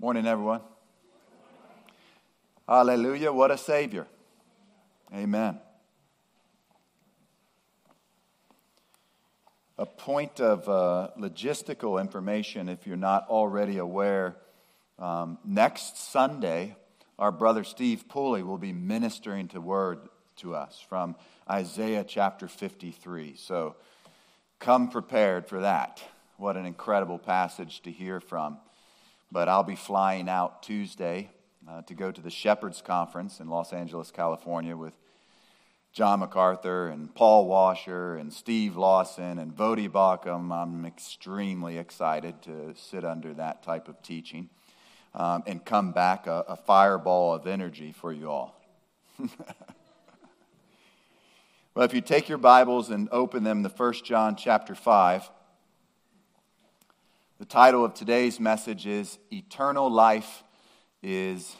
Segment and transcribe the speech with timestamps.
[0.00, 0.60] Morning, everyone.
[2.68, 3.32] Hallelujah.
[3.32, 4.06] What a Savior.
[5.12, 5.58] Amen.
[9.76, 14.36] A point of uh, logistical information, if you're not already aware,
[15.00, 16.76] um, next Sunday,
[17.18, 19.98] our brother Steve Pooley will be ministering to word
[20.36, 21.16] to us from
[21.50, 23.34] Isaiah chapter 53.
[23.34, 23.74] So
[24.60, 26.00] come prepared for that.
[26.36, 28.58] What an incredible passage to hear from.
[29.30, 31.30] But I'll be flying out Tuesday
[31.68, 34.94] uh, to go to the Shepherds Conference in Los Angeles, California with
[35.92, 40.52] John MacArthur and Paul Washer and Steve Lawson and Voddie Baucham.
[40.52, 44.48] I'm extremely excited to sit under that type of teaching
[45.14, 48.54] um, and come back a, a fireball of energy for you all.
[51.74, 55.30] well, if you take your Bibles and open them to 1 John chapter 5,
[57.38, 60.42] the title of today's message is Eternal Life
[61.04, 61.54] is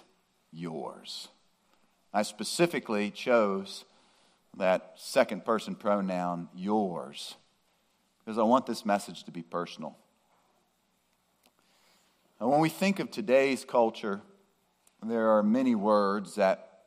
[0.51, 1.29] Yours.
[2.13, 3.85] I specifically chose
[4.57, 7.37] that second person pronoun, yours,
[8.19, 9.97] because I want this message to be personal.
[12.41, 14.21] And when we think of today's culture,
[15.01, 16.81] there are many words that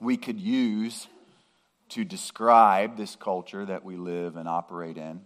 [0.00, 1.06] we could use
[1.90, 5.20] to describe this culture that we live and operate in.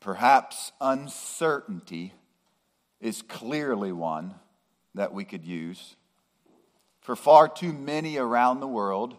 [0.00, 2.14] Perhaps uncertainty
[3.00, 4.34] is clearly one
[4.94, 5.96] that we could use.
[7.00, 9.16] For far too many around the world,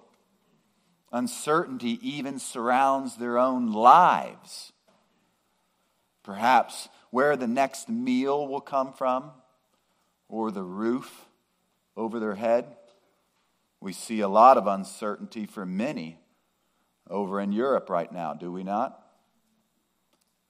[1.11, 4.71] Uncertainty even surrounds their own lives.
[6.23, 9.31] Perhaps where the next meal will come from
[10.27, 11.25] or the roof
[11.97, 12.75] over their head.
[13.81, 16.19] We see a lot of uncertainty for many
[17.09, 19.03] over in Europe right now, do we not?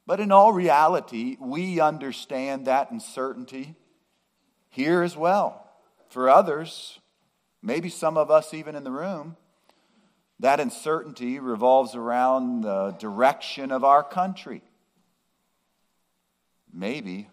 [0.09, 3.75] But in all reality, we understand that uncertainty
[4.67, 5.69] here as well.
[6.09, 6.97] For others,
[7.61, 9.37] maybe some of us even in the room,
[10.39, 14.63] that uncertainty revolves around the direction of our country.
[16.73, 17.29] Maybe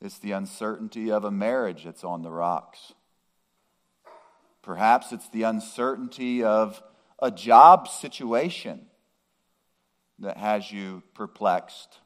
[0.00, 2.92] it's the uncertainty of a marriage that's on the rocks.
[4.62, 6.82] Perhaps it's the uncertainty of
[7.22, 8.86] a job situation
[10.18, 11.99] that has you perplexed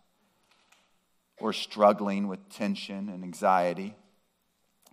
[1.44, 3.94] or struggling with tension and anxiety.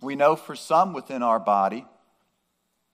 [0.02, 1.86] We know for some within our body,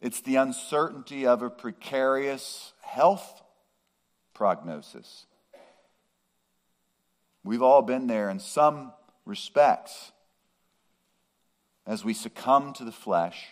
[0.00, 3.42] it's the uncertainty of a precarious health
[4.32, 5.26] prognosis.
[7.42, 8.92] We've all been there in some
[9.26, 10.12] respects.
[11.84, 13.44] As we succumb to the flesh,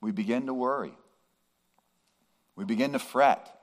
[0.00, 0.98] we begin to worry.
[2.56, 3.56] We begin to fret.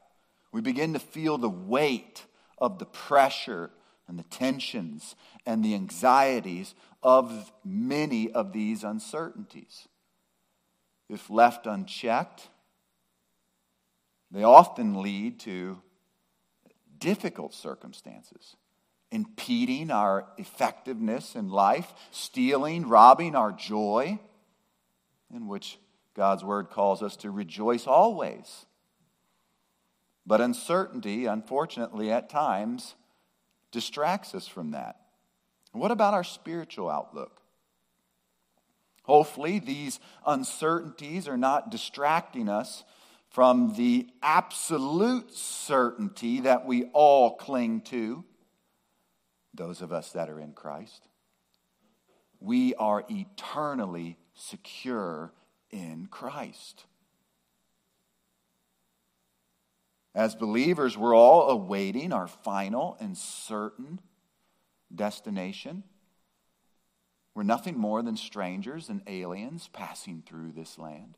[0.54, 2.24] We begin to feel the weight
[2.58, 3.72] of the pressure
[4.08, 5.16] and the tensions
[5.46, 9.88] and the anxieties of many of these uncertainties
[11.14, 12.50] if left unchecked,
[14.32, 15.82] they often lead to
[16.98, 18.56] difficult circumstances,
[19.12, 24.18] impeding our effectiveness in life, stealing, robbing our joy,
[25.34, 25.78] in which
[26.16, 28.66] God's word calls us to rejoice always.
[30.26, 32.96] But uncertainty, unfortunately, at times
[33.74, 34.96] distracts us from that.
[35.74, 37.42] What about our spiritual outlook?
[39.04, 42.86] Hopefully, these uncertainties are not distracting us
[43.30, 48.24] from the absolute certainty that we all cling to,
[49.54, 51.08] those of us that are in Christ.
[52.40, 55.34] We are eternally secure
[55.72, 56.86] in Christ.
[60.16, 64.00] As believers, we're all awaiting our final and certain
[64.94, 65.84] destination.
[67.34, 71.18] We're nothing more than strangers and aliens passing through this land.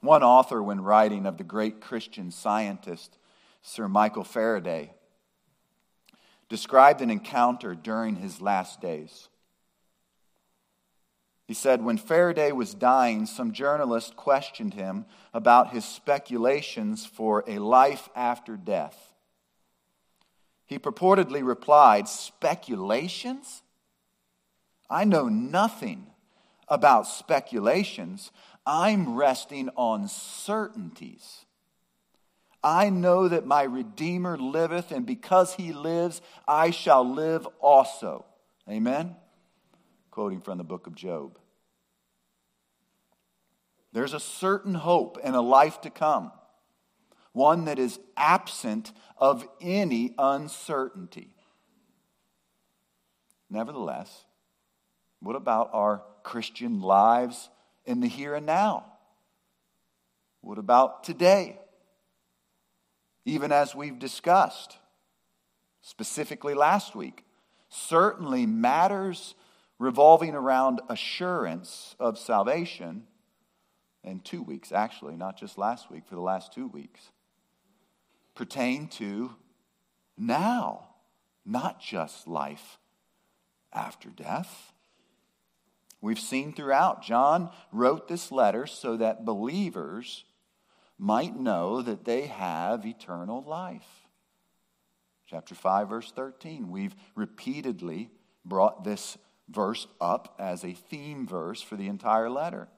[0.00, 3.18] One author, when writing of the great Christian scientist,
[3.62, 4.92] Sir Michael Faraday,
[6.48, 9.29] described an encounter during his last days.
[11.50, 15.04] He said, When Faraday was dying, some journalist questioned him
[15.34, 18.96] about his speculations for a life after death.
[20.64, 23.64] He purportedly replied, Speculations?
[24.88, 26.06] I know nothing
[26.68, 28.30] about speculations.
[28.64, 31.46] I'm resting on certainties.
[32.62, 38.24] I know that my Redeemer liveth, and because he lives, I shall live also.
[38.68, 39.16] Amen?
[40.12, 41.39] Quoting from the book of Job.
[43.92, 46.32] There's a certain hope and a life to come,
[47.32, 51.34] one that is absent of any uncertainty.
[53.48, 54.24] Nevertheless,
[55.22, 57.50] What about our Christian lives
[57.84, 58.86] in the here and now?
[60.40, 61.58] What about today?
[63.26, 64.78] Even as we've discussed,
[65.82, 67.24] specifically last week,
[67.68, 69.34] certainly matters
[69.78, 73.06] revolving around assurance of salvation
[74.02, 77.10] in two weeks, actually, not just last week, for the last two weeks,
[78.34, 79.34] pertain to
[80.16, 80.88] now,
[81.44, 82.78] not just life
[83.72, 84.72] after death.
[86.00, 90.24] We've seen throughout, John wrote this letter so that believers
[90.98, 94.06] might know that they have eternal life.
[95.26, 96.70] Chapter 5, verse 13.
[96.70, 98.10] We've repeatedly
[98.44, 99.16] brought this
[99.48, 102.68] verse up as a theme verse for the entire letter.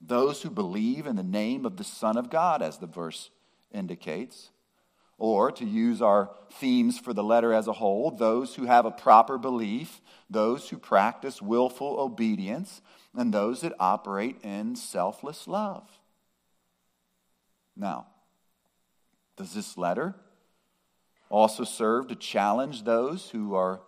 [0.00, 3.30] Those who believe in the name of the Son of God, as the verse
[3.72, 4.50] indicates,
[5.18, 8.90] or to use our themes for the letter as a whole, those who have a
[8.90, 10.00] proper belief,
[10.30, 12.80] those who practice willful obedience,
[13.14, 15.88] and those that operate in selfless love.
[17.76, 18.06] Now,
[19.36, 20.14] does this letter
[21.28, 23.80] also serve to challenge those who are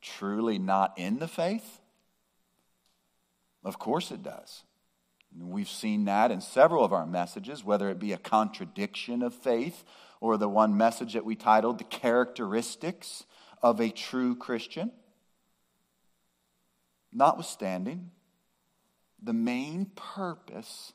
[0.00, 1.80] truly not in the faith?
[3.64, 4.64] Of course it does.
[5.36, 9.84] We've seen that in several of our messages, whether it be a contradiction of faith
[10.20, 13.24] or the one message that we titled The Characteristics
[13.62, 14.90] of a True Christian.
[17.12, 18.10] Notwithstanding,
[19.22, 20.92] the main purpose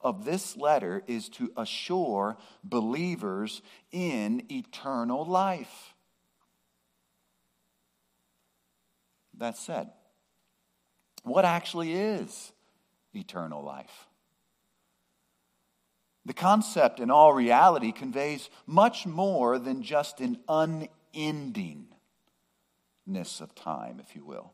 [0.00, 5.94] of this letter is to assure believers in eternal life.
[9.38, 9.90] That said,
[11.24, 12.52] what actually is
[13.14, 14.06] eternal life?
[16.24, 21.90] The concept, in all reality, conveys much more than just an unendingness
[23.40, 24.52] of time, if you will.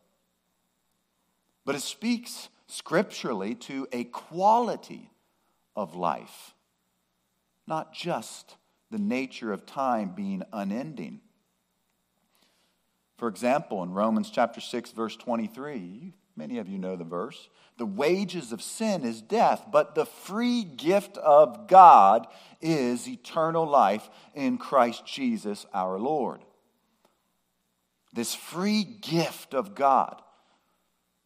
[1.66, 5.11] But it speaks scripturally to a quality
[5.76, 6.54] of life,
[7.66, 8.56] not just
[8.90, 11.20] the nature of time being unending.
[13.19, 17.86] For example, in Romans chapter 6 verse 23, many of you know the verse, the
[17.86, 22.26] wages of sin is death, but the free gift of God
[22.60, 26.40] is eternal life in Christ Jesus our Lord.
[28.12, 30.20] This free gift of God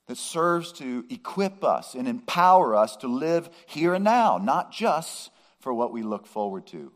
[0.08, 5.30] that serves to equip us and empower us to live here and now, not just
[5.60, 6.92] for what we look forward to.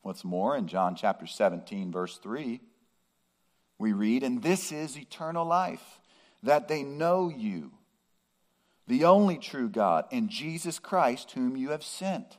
[0.00, 2.60] What's more, in John chapter 17, verse 3,
[3.78, 6.00] we read, And this is eternal life,
[6.44, 7.72] that they know you,
[8.86, 12.38] the only true God, and Jesus Christ, whom you have sent.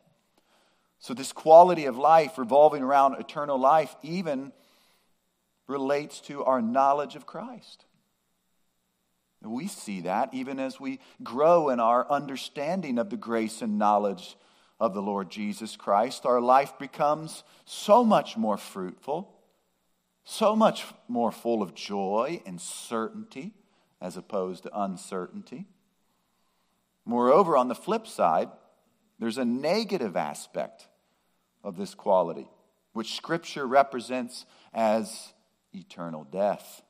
[1.00, 4.52] So, this quality of life revolving around eternal life even
[5.68, 7.86] relates to our knowledge of Christ.
[9.42, 14.38] We see that even as we grow in our understanding of the grace and knowledge
[14.80, 16.26] of the Lord Jesus Christ.
[16.26, 19.32] Our life becomes so much more fruitful,
[20.24, 23.54] so much more full of joy and certainty
[24.02, 25.66] as opposed to uncertainty.
[27.06, 28.50] Moreover, on the flip side,
[29.20, 30.88] there's a negative aspect
[31.64, 32.48] of this quality,
[32.94, 35.34] which Scripture represents as
[35.74, 36.82] eternal death.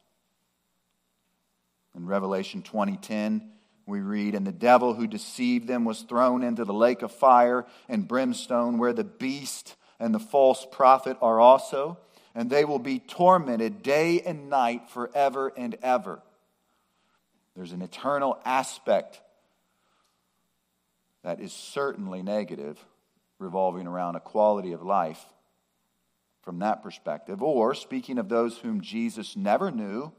[1.96, 3.52] In Revelation 20:10,
[3.86, 7.66] we read, And the devil who deceived them was thrown into the lake of fire
[7.88, 11.98] and brimstone, where the beast and the false prophet are also,
[12.34, 16.22] and they will be tormented day and night forever and ever.
[17.56, 19.22] There's an eternal aspect
[21.24, 22.78] that is certainly negative,
[23.40, 25.24] revolving around a quality of life
[26.42, 27.42] from that perspective.
[27.42, 30.14] Or, speaking of those whom Jesus never knew,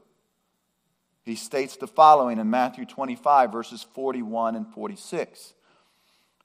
[1.23, 5.53] he states the following in Matthew 25, verses 41 and 46.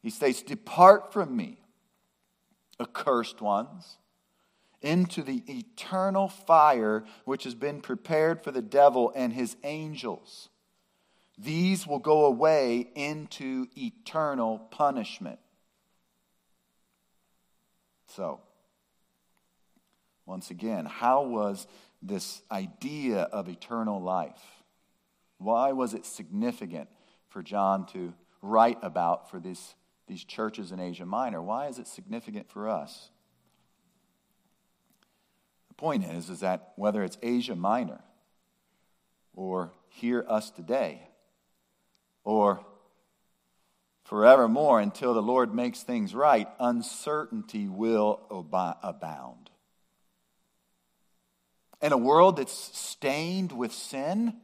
[0.02, 1.58] He states, Depart from me,
[2.80, 3.98] accursed ones,
[4.80, 10.48] into the eternal fire which has been prepared for the devil and his angels.
[11.42, 15.40] These will go away into eternal punishment.
[18.06, 18.40] So,
[20.24, 21.66] once again, how was
[22.00, 24.40] this idea of eternal life?
[25.38, 26.88] Why was it significant
[27.28, 29.74] for John to write about for these,
[30.06, 31.42] these churches in Asia Minor?
[31.42, 33.10] Why is it significant for us?
[35.68, 38.00] The point is, is that whether it's Asia Minor
[39.34, 41.08] or here us today
[42.24, 42.64] or
[44.04, 48.20] forevermore until the Lord makes things right, uncertainty will
[48.82, 49.50] abound.
[51.80, 54.34] In a world that's stained with sin,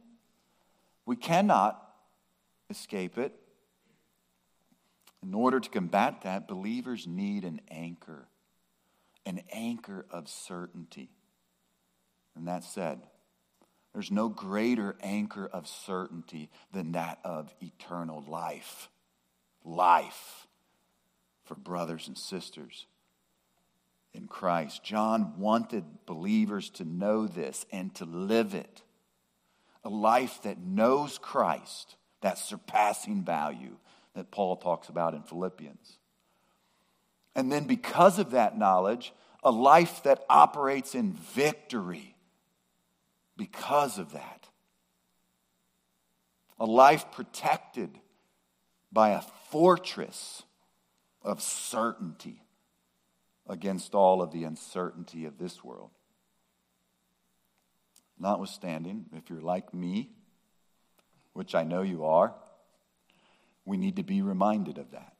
[1.05, 1.81] we cannot
[2.69, 3.33] escape it.
[5.23, 8.27] In order to combat that, believers need an anchor,
[9.25, 11.09] an anchor of certainty.
[12.35, 13.01] And that said,
[13.99, 18.87] there's no greater anchor of certainty than that of eternal life.
[19.65, 20.47] Life
[21.43, 22.85] for brothers and sisters
[24.13, 24.85] in Christ.
[24.85, 28.83] John wanted believers to know this and to live it.
[29.83, 33.75] A life that knows Christ, that surpassing value
[34.15, 35.97] that Paul talks about in Philippians.
[37.35, 39.11] And then, because of that knowledge,
[39.43, 42.15] a life that operates in victory
[43.39, 44.49] because of that.
[46.59, 47.97] A life protected
[48.91, 50.43] by a fortress
[51.23, 52.43] of certainty
[53.47, 55.91] against all of the uncertainty of this world.
[58.19, 60.09] Notwithstanding, if you're like me,
[61.31, 62.35] which I know you are,
[63.63, 65.13] we need to be reminded of that.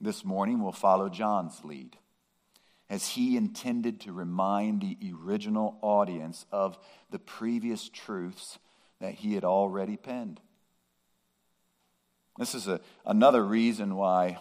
[0.00, 1.96] This morning, we'll follow John's lead
[2.90, 6.78] as he intended to remind the original audience of
[7.10, 8.58] the previous truths
[9.00, 10.40] that he had already penned.
[12.38, 14.38] This is a, another reason why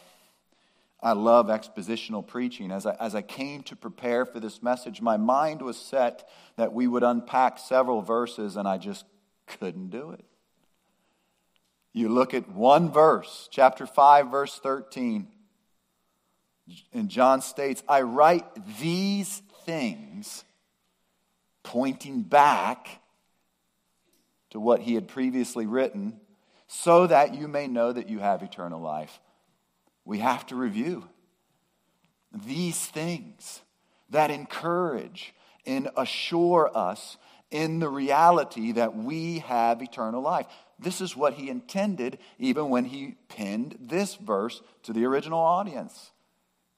[1.02, 2.72] I love expositional preaching.
[2.72, 6.74] As I, as I came to prepare for this message, my mind was set that
[6.74, 9.06] we would unpack several verses, and I just
[9.46, 10.26] couldn't do it.
[11.94, 15.28] You look at one verse, chapter 5, verse 13,
[16.94, 18.46] and John states, I write
[18.80, 20.44] these things,
[21.64, 23.02] pointing back
[24.50, 26.20] to what he had previously written,
[26.68, 29.20] so that you may know that you have eternal life
[30.08, 31.04] we have to review
[32.46, 33.62] these things
[34.10, 37.18] that encourage and assure us
[37.52, 40.48] in the reality that we have eternal life.
[40.80, 46.12] This is what he intended even when he pinned this verse to the original audience.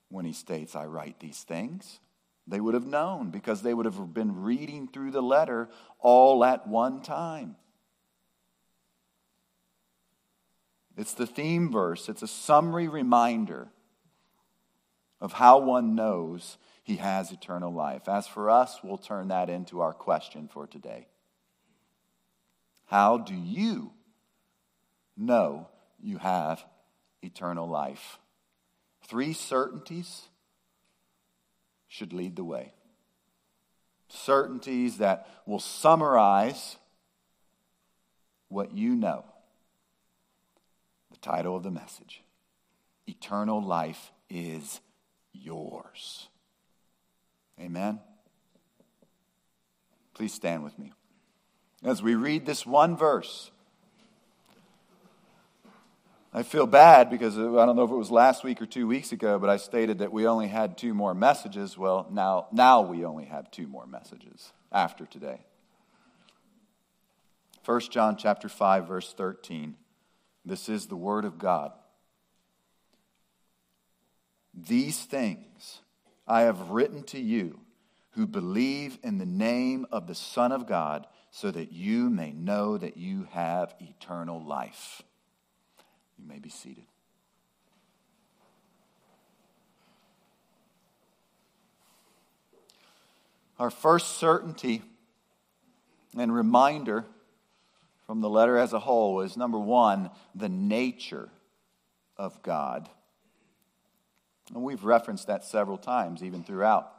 [0.09, 1.99] When he states, I write these things,
[2.47, 6.67] they would have known because they would have been reading through the letter all at
[6.67, 7.55] one time.
[10.97, 13.69] It's the theme verse, it's a summary reminder
[15.21, 18.09] of how one knows he has eternal life.
[18.09, 21.07] As for us, we'll turn that into our question for today.
[22.85, 23.91] How do you
[25.15, 25.67] know
[26.01, 26.65] you have
[27.21, 28.17] eternal life?
[29.09, 30.27] Three certainties
[31.87, 32.73] should lead the way.
[34.07, 36.77] Certainties that will summarize
[38.49, 39.25] what you know
[41.11, 42.21] The title of the message
[43.07, 44.79] Eternal Life is
[45.33, 46.27] Yours.
[47.59, 47.99] Amen.
[50.13, 50.93] Please stand with me.
[51.83, 53.49] As we read this one verse,
[56.31, 58.87] I feel bad because uh, I don't know if it was last week or two
[58.87, 61.77] weeks ago, but I stated that we only had two more messages.
[61.77, 65.41] Well, now, now we only have two more messages after today.
[67.65, 69.75] 1 John chapter 5 verse 13
[70.45, 71.71] this is the Word of God.
[74.53, 75.81] These things
[76.27, 77.59] I have written to you
[78.11, 82.77] who believe in the name of the Son of God, so that you may know
[82.77, 85.03] that you have eternal life.
[86.19, 86.85] You may be seated.
[93.57, 94.81] Our first certainty
[96.17, 97.05] and reminder
[98.05, 101.29] from the letter as a whole was number one, the nature
[102.17, 102.89] of God.
[104.53, 106.91] And we've referenced that several times, even throughout.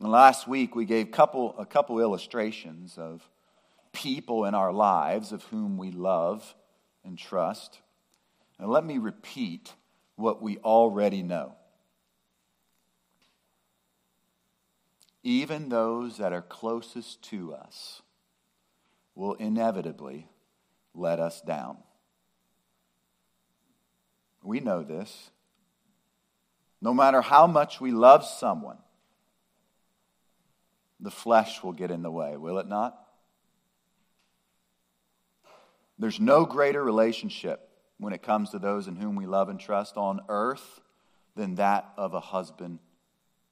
[0.00, 3.28] And last week, we gave couple, a couple illustrations of
[3.92, 6.54] people in our lives of whom we love
[7.04, 7.80] and trust.
[8.58, 9.72] And let me repeat
[10.16, 11.54] what we already know.
[15.22, 18.02] Even those that are closest to us
[19.14, 20.28] will inevitably
[20.94, 21.78] let us down.
[24.42, 25.30] We know this.
[26.80, 28.78] No matter how much we love someone,
[30.98, 33.01] the flesh will get in the way, will it not?
[35.98, 37.68] There's no greater relationship
[37.98, 40.80] when it comes to those in whom we love and trust on earth
[41.36, 42.78] than that of a husband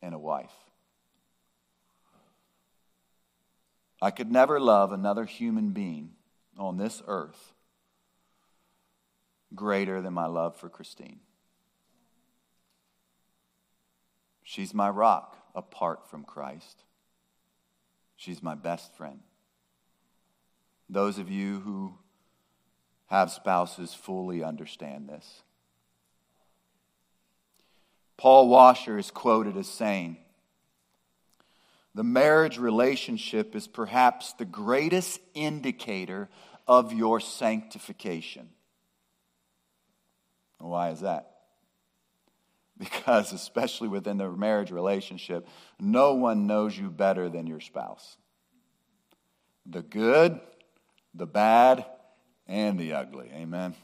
[0.02, 0.52] and a wife.
[4.02, 6.12] I could never love another human being
[6.58, 7.52] on this earth
[9.54, 11.20] greater than my love for Christine.
[14.42, 15.36] She's my rock.
[15.54, 16.84] apart from Christ.
[18.16, 19.18] She's my best friend.
[20.88, 21.94] Those of you who
[23.10, 25.42] have spouses fully understand this.
[28.16, 30.16] Paul Washer is quoted as saying,
[31.94, 36.28] The marriage relationship is perhaps the greatest indicator
[36.68, 38.48] of your sanctification.
[40.58, 41.26] Why is that?
[42.78, 45.46] Because, especially within the marriage relationship,
[45.78, 48.16] no one knows you better than your spouse.
[49.66, 50.40] The good,
[51.12, 51.84] the bad,
[52.50, 53.30] and the ugly.
[53.32, 53.74] Amen.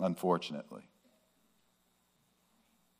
[0.00, 0.82] Unfortunately.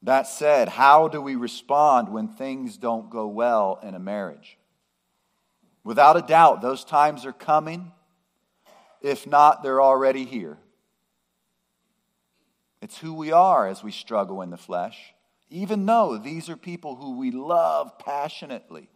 [0.03, 4.57] That said, how do we respond when things don't go well in a marriage?
[5.83, 7.91] Without a doubt, those times are coming.
[9.03, 10.57] If not, they're already here.
[12.81, 15.13] It's who we are as we struggle in the flesh,
[15.51, 18.89] even though these are people who we love passionately.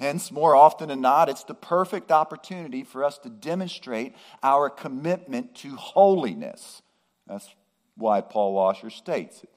[0.00, 5.54] Hence, more often than not, it's the perfect opportunity for us to demonstrate our commitment
[5.56, 6.80] to holiness.
[7.26, 7.54] That's
[7.96, 9.50] why Paul Washer states it.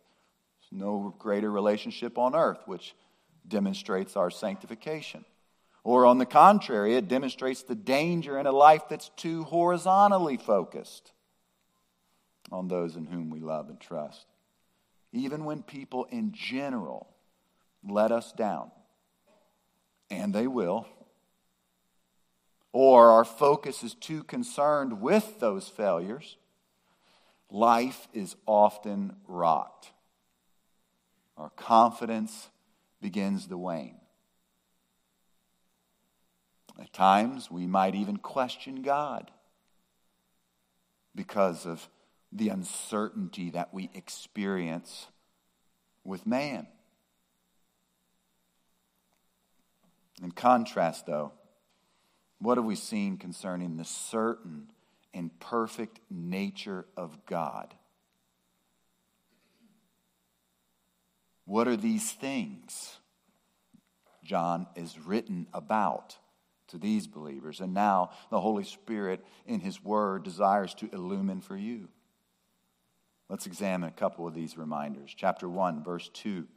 [0.60, 2.94] There's no greater relationship on earth which
[3.48, 5.24] demonstrates our sanctification.
[5.86, 11.14] Or, on the contrary, it demonstrates the danger in a life that's too horizontally focused
[12.52, 14.26] on those in whom we love and trust.
[15.14, 17.08] Even when people in general
[17.82, 18.72] let us down,
[20.18, 20.88] and they will,
[22.72, 26.38] or our focus is too concerned with those failures,
[27.50, 29.92] life is often rocked.
[31.38, 32.50] Our confidence
[33.02, 34.00] begins to wane.
[36.80, 39.30] At times, we might even question God
[41.16, 41.88] because of
[42.32, 45.08] the uncertainty that we experience
[46.04, 46.68] with man.
[50.22, 51.32] In contrast, though,
[52.40, 54.68] what have we seen concerning the certain
[55.14, 57.74] and perfect nature of God?
[61.46, 62.98] What are these things
[64.24, 66.18] John is written about
[66.68, 67.60] to these believers?
[67.60, 71.90] And now the Holy Spirit, in His Word, desires to illumine for you.
[73.30, 75.14] Let's examine a couple of these reminders.
[75.16, 76.48] Chapter 1, verse 2.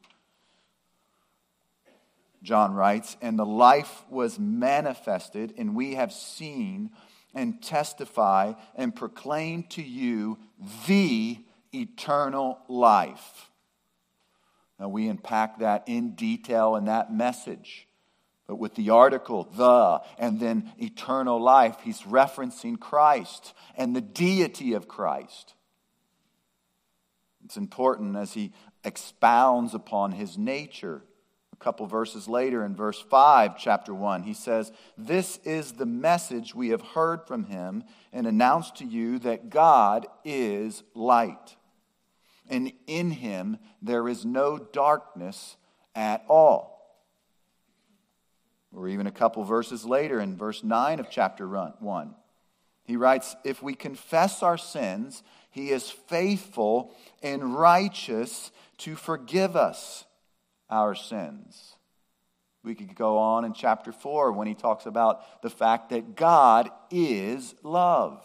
[2.43, 6.91] John writes, And the life was manifested, and we have seen
[7.35, 10.39] and testify and proclaim to you
[10.87, 11.39] the
[11.73, 13.51] eternal life.
[14.79, 17.87] Now, we unpack that in detail in that message.
[18.47, 24.75] But with the article, the, and then eternal life, he's referencing Christ and the deity
[24.75, 25.55] of Christ.
[27.45, 28.53] It's important as he
[28.85, 31.03] expounds upon his nature.
[31.59, 36.55] A couple verses later, in verse 5, chapter 1, he says, This is the message
[36.55, 41.57] we have heard from him and announced to you that God is light.
[42.49, 45.57] And in him there is no darkness
[45.95, 46.99] at all.
[48.75, 52.15] Or even a couple verses later, in verse 9 of chapter 1,
[52.85, 60.05] he writes, If we confess our sins, he is faithful and righteous to forgive us
[60.71, 61.75] our sins.
[62.63, 66.71] We could go on in chapter 4 when he talks about the fact that God
[66.91, 68.23] is love.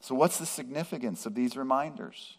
[0.00, 2.38] So, what's the significance of these reminders?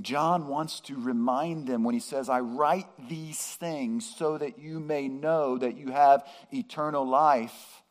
[0.00, 4.80] John wants to remind them when he says, I write these things so that you
[4.80, 7.82] may know that you have eternal life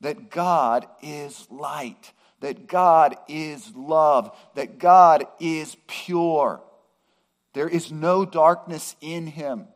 [0.00, 6.62] that God is light, that God is love, that God is pure.
[7.52, 9.66] There is no darkness in him.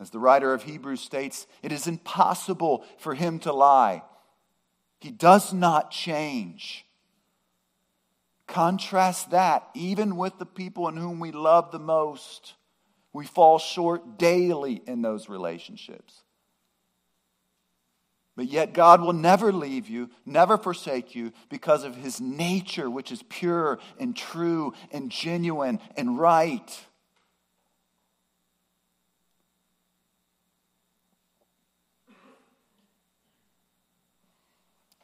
[0.00, 4.02] As the writer of Hebrews states, it is impossible for him to lie.
[4.98, 6.86] He does not change.
[8.46, 12.54] Contrast that even with the people in whom we love the most.
[13.12, 16.22] We fall short daily in those relationships.
[18.40, 23.12] But yet, God will never leave you, never forsake you because of his nature, which
[23.12, 26.80] is pure and true and genuine and right.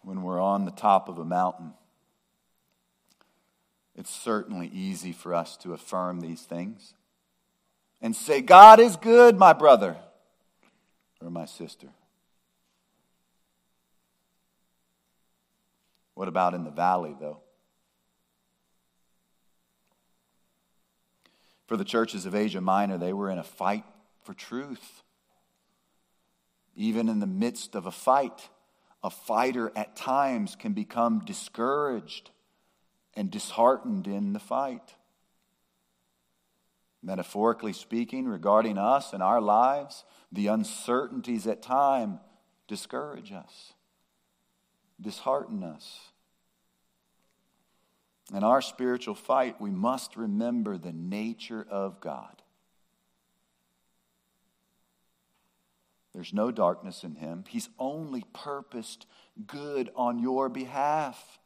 [0.00, 1.74] When we're on the top of a mountain,
[3.94, 6.94] it's certainly easy for us to affirm these things
[8.00, 9.98] and say, God is good, my brother
[11.20, 11.88] or my sister.
[16.16, 17.42] What about in the valley, though?
[21.66, 23.84] For the churches of Asia Minor, they were in a fight
[24.22, 25.02] for truth.
[26.74, 28.48] Even in the midst of a fight,
[29.02, 32.30] a fighter at times can become discouraged
[33.12, 34.94] and disheartened in the fight.
[37.02, 42.20] Metaphorically speaking, regarding us and our lives, the uncertainties at time
[42.68, 43.74] discourage us,
[45.00, 46.00] dishearten us.
[48.34, 52.42] In our spiritual fight, we must remember the nature of God.
[56.12, 57.44] There's no darkness in him.
[57.46, 59.06] He's only purposed
[59.46, 61.38] good on your behalf.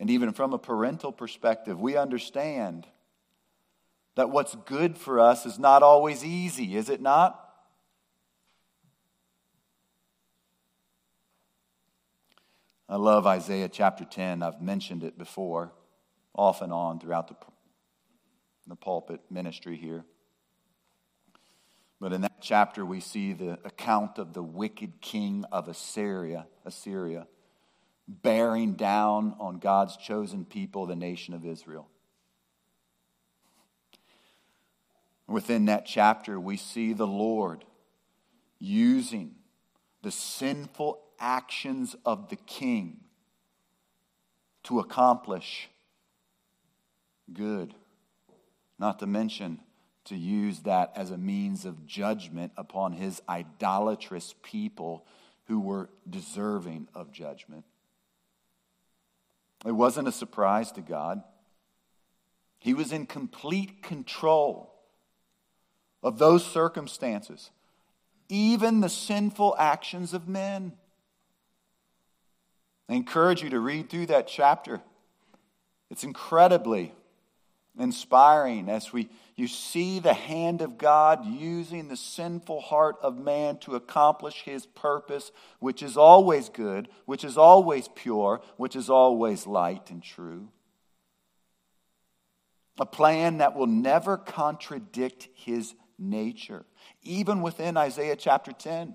[0.00, 2.86] And even from a parental perspective, we understand
[4.14, 7.49] that what's good for us is not always easy, is it not?
[12.90, 14.42] I love Isaiah chapter 10.
[14.42, 15.70] I've mentioned it before,
[16.34, 17.36] off and on throughout the,
[18.66, 20.04] the pulpit ministry here.
[22.00, 27.28] But in that chapter, we see the account of the wicked king of Assyria, Assyria,
[28.08, 31.86] bearing down on God's chosen people, the nation of Israel.
[35.28, 37.64] Within that chapter, we see the Lord
[38.58, 39.36] using
[40.02, 43.00] the sinful actions of the king
[44.64, 45.68] to accomplish
[47.32, 47.74] good,
[48.78, 49.60] not to mention
[50.06, 55.04] to use that as a means of judgment upon his idolatrous people
[55.44, 57.64] who were deserving of judgment.
[59.64, 61.22] It wasn't a surprise to God.
[62.58, 64.74] He was in complete control
[66.02, 67.50] of those circumstances,
[68.28, 70.72] even the sinful actions of men.
[72.90, 74.80] I encourage you to read through that chapter.
[75.90, 76.92] It's incredibly
[77.78, 83.56] inspiring as we you see the hand of God using the sinful heart of man
[83.58, 89.46] to accomplish his purpose, which is always good, which is always pure, which is always
[89.46, 90.48] light and true.
[92.78, 96.66] A plan that will never contradict his nature.
[97.02, 98.94] Even within Isaiah chapter 10,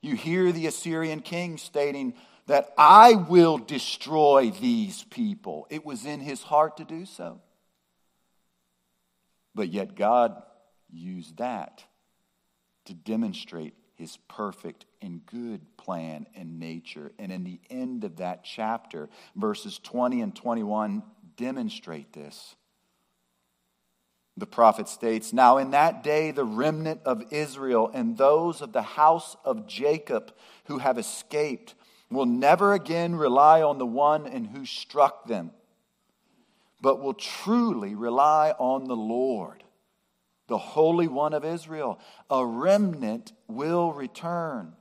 [0.00, 2.14] you hear the Assyrian king stating,
[2.46, 5.66] that I will destroy these people.
[5.70, 7.40] It was in his heart to do so.
[9.54, 10.42] But yet, God
[10.90, 11.84] used that
[12.86, 17.12] to demonstrate his perfect and good plan and nature.
[17.18, 21.02] And in the end of that chapter, verses 20 and 21
[21.36, 22.56] demonstrate this.
[24.36, 28.82] The prophet states, Now in that day, the remnant of Israel and those of the
[28.82, 30.32] house of Jacob
[30.64, 31.74] who have escaped
[32.12, 35.50] will never again rely on the one in who struck them,
[36.80, 39.64] but will truly rely on the Lord,
[40.48, 41.98] the Holy One of Israel.
[42.30, 44.74] A remnant will return,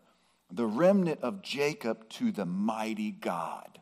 [0.52, 3.80] the remnant of Jacob to the mighty God.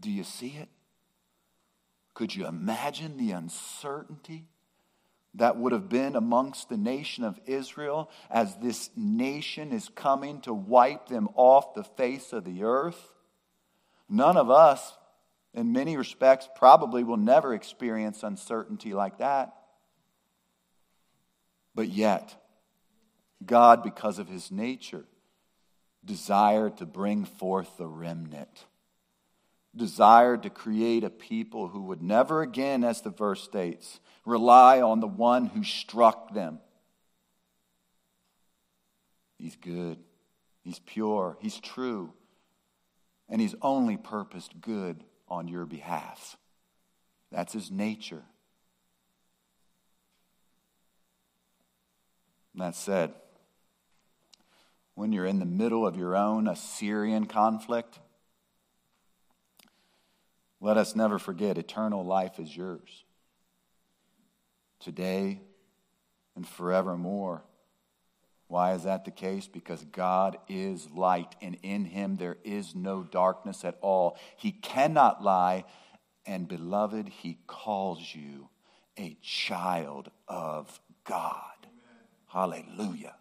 [0.00, 0.68] Do you see it?
[2.14, 4.46] Could you imagine the uncertainty?
[5.34, 10.54] That would have been amongst the nation of Israel as this nation is coming to
[10.54, 13.12] wipe them off the face of the earth.
[14.08, 14.96] None of us,
[15.54, 19.54] in many respects, probably will never experience uncertainty like that.
[21.74, 22.34] But yet,
[23.44, 25.04] God, because of his nature,
[26.04, 28.64] desired to bring forth the remnant
[29.78, 35.00] desired to create a people who would never again, as the verse states, rely on
[35.00, 36.60] the one who struck them.
[39.38, 39.98] He's good,
[40.62, 42.12] He's pure, He's true,
[43.28, 46.36] and He's only purposed good on your behalf.
[47.30, 48.24] That's His nature.
[52.54, 53.14] that said,
[54.94, 58.00] when you're in the middle of your own Assyrian conflict,
[60.60, 63.04] let us never forget eternal life is yours.
[64.80, 65.40] Today
[66.36, 67.42] and forevermore.
[68.46, 69.46] Why is that the case?
[69.46, 74.16] Because God is light, and in him there is no darkness at all.
[74.36, 75.64] He cannot lie,
[76.24, 78.48] and beloved, he calls you
[78.98, 81.42] a child of God.
[81.64, 82.64] Amen.
[82.76, 83.16] Hallelujah.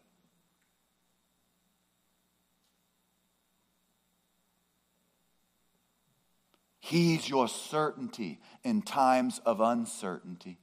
[6.79, 10.57] He's your certainty in times of uncertainty.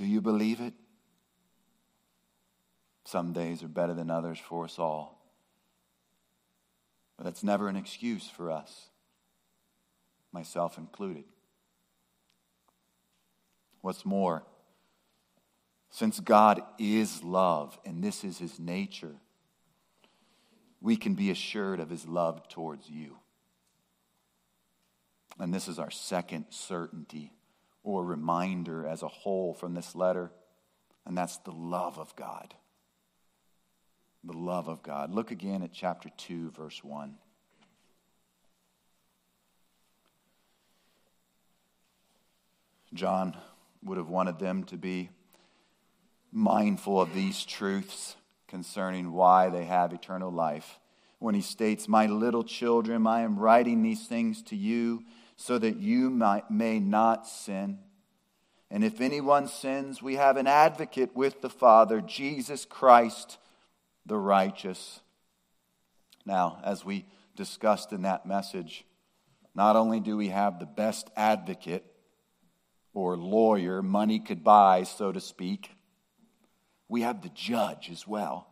[0.00, 0.72] Do you believe it?
[3.04, 5.22] Some days are better than others for us all.
[7.18, 8.86] But that's never an excuse for us,
[10.32, 11.24] myself included.
[13.82, 14.42] What's more,
[15.90, 19.16] since God is love and this is his nature,
[20.80, 23.18] we can be assured of his love towards you.
[25.38, 27.34] And this is our second certainty
[27.82, 30.30] or reminder as a whole from this letter,
[31.06, 32.54] and that's the love of God.
[34.22, 35.12] The love of God.
[35.12, 37.14] Look again at chapter 2, verse 1.
[42.92, 43.36] John
[43.82, 45.10] would have wanted them to be
[46.32, 48.16] mindful of these truths
[48.46, 50.78] concerning why they have eternal life.
[51.18, 55.04] When he states, My little children, I am writing these things to you
[55.40, 57.78] so that you might, may not sin.
[58.70, 63.38] And if anyone sins, we have an advocate with the Father, Jesus Christ
[64.04, 65.00] the righteous.
[66.26, 68.84] Now, as we discussed in that message,
[69.54, 71.86] not only do we have the best advocate
[72.92, 75.70] or lawyer money could buy, so to speak,
[76.86, 78.46] we have the judge as well.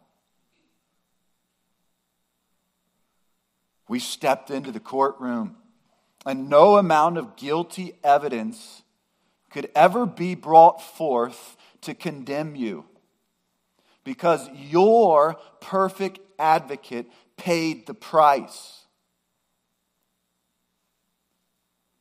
[3.89, 5.59] We stepped into the courtroom
[6.27, 8.83] and no amount of guilty evidence
[9.51, 12.85] could ever be brought forth to condemn you
[14.05, 18.85] because your perfect advocate paid the price.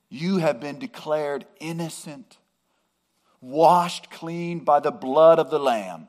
[0.10, 2.38] You have been declared innocent,
[3.41, 6.08] washed clean by the blood of the Lamb.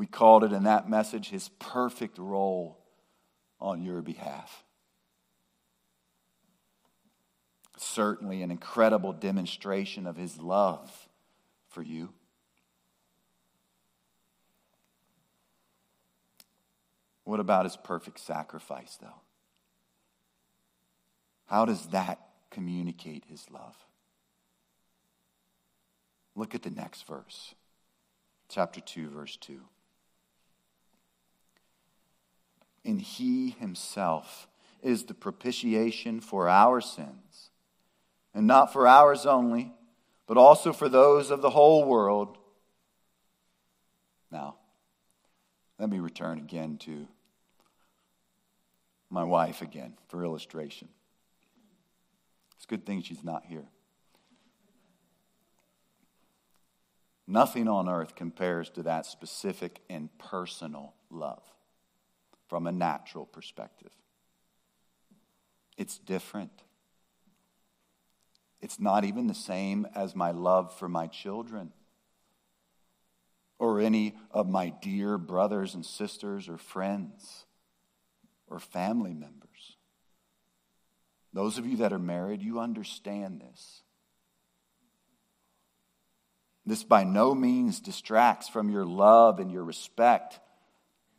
[0.00, 2.78] We called it in that message his perfect role
[3.60, 4.64] on your behalf.
[7.76, 10.90] Certainly an incredible demonstration of his love
[11.68, 12.08] for you.
[17.24, 19.20] What about his perfect sacrifice, though?
[21.44, 23.76] How does that communicate his love?
[26.34, 27.54] Look at the next verse,
[28.48, 29.60] chapter 2, verse 2
[32.84, 34.48] and he himself
[34.82, 37.50] is the propitiation for our sins,
[38.34, 39.72] and not for ours only,
[40.26, 42.38] but also for those of the whole world.
[44.30, 44.56] Now,
[45.78, 47.06] let me return again to
[49.10, 50.88] my wife again for illustration.
[52.56, 53.64] It's a good thing she's not here.
[57.26, 61.42] Nothing on earth compares to that specific and personal love
[62.50, 63.92] from a natural perspective.
[65.78, 66.50] It's different.
[68.60, 71.72] It's not even the same as my love for my children
[73.60, 77.46] or any of my dear brothers and sisters or friends
[78.48, 79.76] or family members.
[81.32, 83.82] Those of you that are married, you understand this.
[86.66, 90.40] This by no means distracts from your love and your respect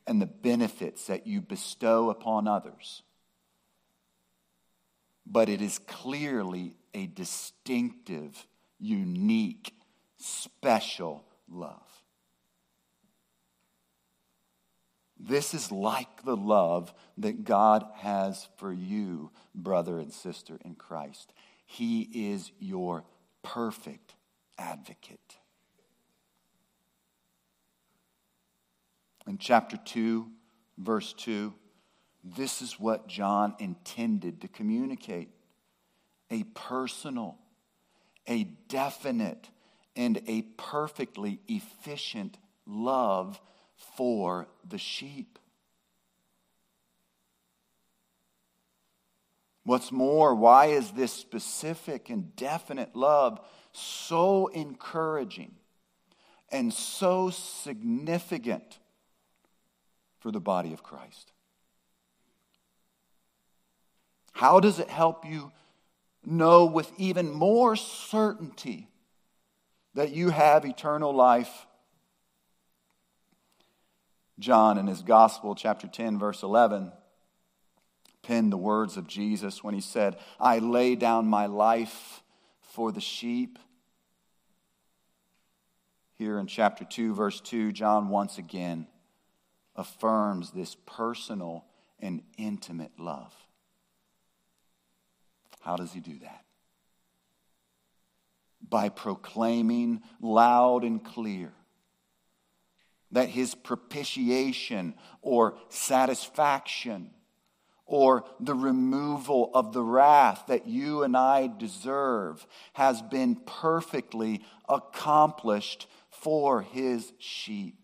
[0.08, 3.04] and the benefits that you bestow upon others.
[5.26, 8.48] But it is clearly a distinctive,
[8.80, 9.74] unique,
[10.18, 12.02] special love.
[15.24, 21.32] This is like the love that God has for you, brother and sister in Christ.
[21.66, 23.04] He is your
[23.44, 24.16] perfect
[24.58, 25.31] advocate.
[29.28, 30.28] In chapter 2,
[30.78, 31.54] verse 2,
[32.24, 35.30] this is what John intended to communicate
[36.30, 37.38] a personal,
[38.28, 39.50] a definite,
[39.96, 43.42] and a perfectly efficient love
[43.76, 45.40] for the sheep.
[49.64, 53.40] What's more, why is this specific and definite love
[53.74, 55.54] so encouraging
[56.52, 58.80] and so significant
[60.22, 61.34] for the body of Christ?
[64.34, 65.52] How does it help you
[66.24, 68.88] know with even more certainty
[69.94, 71.68] that you have eternal life?
[74.40, 76.92] John, in his Gospel, chapter 10, verse 11,
[78.24, 82.24] penned the words of Jesus when he said, I lay down my life
[82.62, 83.60] for the sheep.
[86.18, 88.88] Here in chapter 2, verse 2, John once again
[89.82, 91.66] affirms this personal
[92.00, 93.34] and intimate love.
[95.60, 96.46] How does he do that?
[98.68, 101.52] By proclaiming loud and clear
[103.12, 107.10] that his propitiation or satisfaction
[107.88, 115.88] or the removal of the wrath that you and I deserve has been perfectly accomplished
[116.10, 117.81] for his sheep.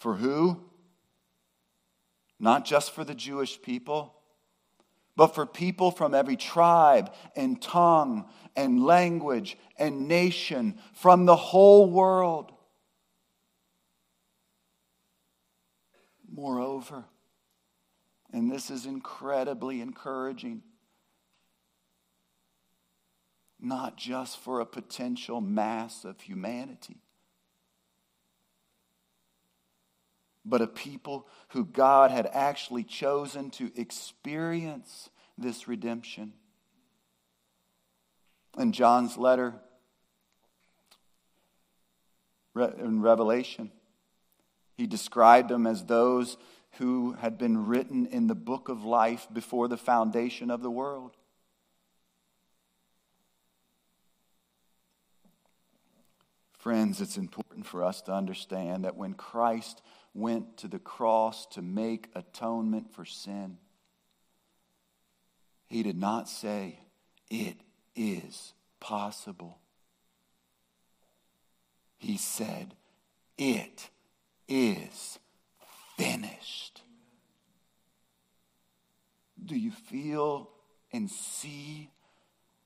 [0.00, 0.58] For who?
[2.38, 4.14] Not just for the Jewish people,
[5.14, 11.90] but for people from every tribe and tongue and language and nation from the whole
[11.90, 12.50] world.
[16.32, 17.04] Moreover,
[18.32, 20.62] and this is incredibly encouraging,
[23.60, 27.02] not just for a potential mass of humanity,
[30.44, 36.32] but a people who God had actually chosen to experience this redemption.
[38.58, 39.54] In John's letter
[42.56, 43.70] in Revelation,
[44.76, 46.36] he described them as those
[46.78, 51.16] who had been written in the book of life before the foundation of the world.
[56.58, 59.80] Friends, it's important for us to understand that when Christ
[60.14, 63.58] went to the cross to make atonement for sin,
[65.68, 66.80] he did not say,
[67.30, 67.56] It
[67.94, 69.58] is possible.
[71.98, 72.74] He said,
[73.38, 73.90] It
[74.48, 75.18] is
[75.96, 76.82] finished.
[79.42, 80.50] Do you feel
[80.92, 81.90] and see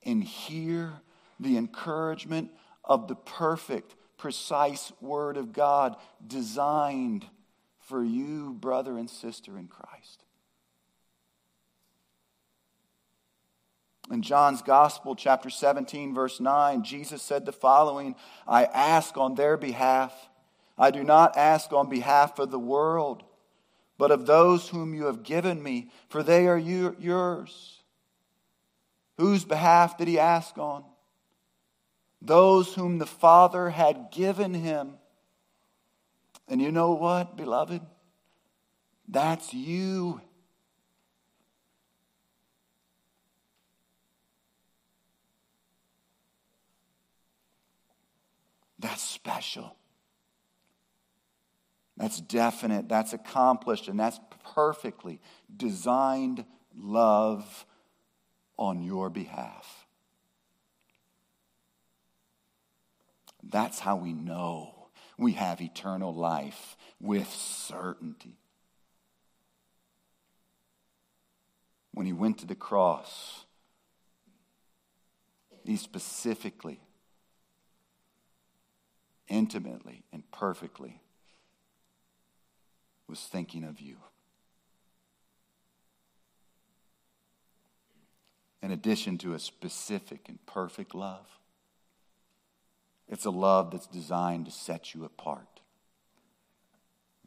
[0.03, 0.93] and hear
[1.39, 2.51] the encouragement
[2.83, 7.25] of the perfect, precise Word of God designed
[7.85, 10.23] for you, brother and sister in Christ?
[14.11, 18.15] In John's Gospel, chapter 17, verse 9, Jesus said the following
[18.47, 20.13] I ask on their behalf
[20.77, 23.23] I do not ask on behalf of the world,
[23.97, 27.81] but of those whom you have given me, for they are yours.
[29.17, 30.83] Whose behalf did he ask on?
[32.21, 34.95] Those whom the Father had given him.
[36.47, 37.81] And you know what, beloved?
[39.07, 40.21] That's you.
[48.79, 49.75] That's special.
[51.97, 54.19] That's definite, that's accomplished, and that's
[54.53, 55.21] perfectly
[55.55, 56.43] designed
[56.75, 57.65] love
[58.57, 59.87] on your behalf.
[63.41, 64.74] That's how we know
[65.17, 68.37] we have eternal life with certainty.
[71.93, 73.45] When he went to the cross,
[75.63, 76.79] he specifically,
[79.27, 81.01] intimately, and perfectly
[83.07, 83.97] was thinking of you.
[88.61, 91.27] In addition to a specific and perfect love,
[93.07, 95.61] it's a love that's designed to set you apart.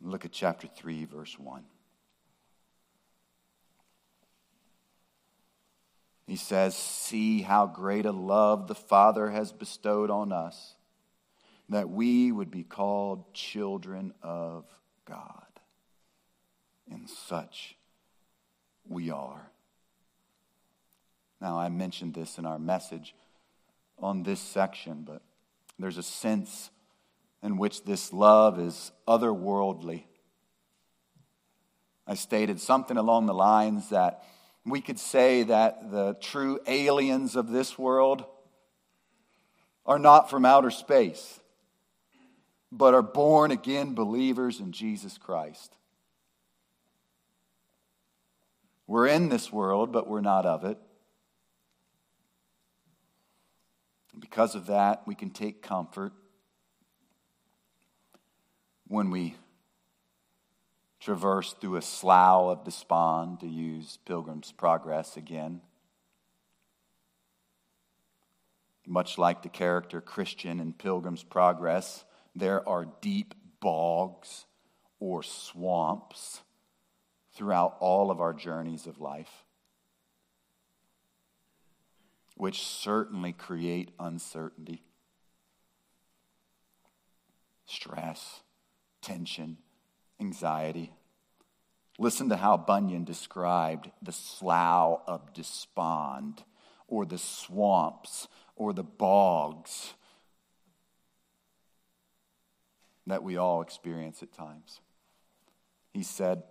[0.00, 1.64] Look at chapter 3, verse 1.
[6.26, 10.74] He says, See how great a love the Father has bestowed on us,
[11.68, 14.64] that we would be called children of
[15.06, 15.48] God
[16.90, 17.76] and such
[18.86, 19.50] we are.
[21.40, 23.14] Now, I mentioned this in our message
[23.98, 25.22] on this section, but
[25.78, 26.70] there's a sense
[27.42, 30.04] in which this love is otherworldly.
[32.06, 34.24] I stated something along the lines that
[34.64, 38.24] we could say that the true aliens of this world
[39.86, 41.40] are not from outer space,
[42.72, 45.74] but are born again believers in Jesus Christ.
[48.86, 50.78] We're in this world, but we're not of it.
[54.18, 56.12] Because of that, we can take comfort
[58.86, 59.36] when we
[61.00, 65.60] traverse through a slough of despond, to use Pilgrim's Progress again.
[68.86, 72.04] Much like the character Christian in Pilgrim's Progress,
[72.34, 74.46] there are deep bogs
[74.98, 76.40] or swamps
[77.34, 79.44] throughout all of our journeys of life,
[82.38, 84.80] which certainly create uncertainty,
[87.66, 88.42] stress,
[89.02, 89.58] tension,
[90.20, 90.92] anxiety.
[91.98, 96.44] Listen to how Bunyan described the slough of despond,
[96.86, 99.94] or the swamps, or the bogs
[103.08, 104.80] that we all experience at times.
[105.92, 106.44] He said,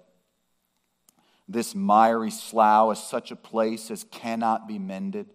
[1.48, 5.28] This miry slough is such a place as cannot be mended.